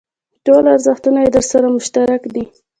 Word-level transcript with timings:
ټول 0.45 0.63
ارزښتونه 0.75 1.19
یې 1.23 1.29
درسره 1.37 1.65
مشترک 1.75 2.21
دي. 2.33 2.43